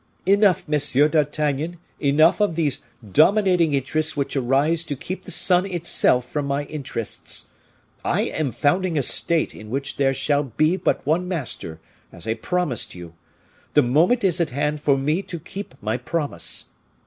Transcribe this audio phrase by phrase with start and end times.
[0.25, 2.81] "Enough, Monsieur d'Artagnan, enough of these
[3.13, 7.49] dominating interests which arise to keep the sun itself from my interests.
[8.03, 11.79] I am founding a state in which there shall be but one master,
[12.11, 13.13] as I promised you;
[13.75, 16.65] the moment is at hand for me to keep my promise.